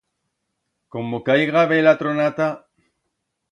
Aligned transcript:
Como 0.93 1.15
caiga 1.27 1.63
bela 1.71 1.99
tronata... 2.01 2.47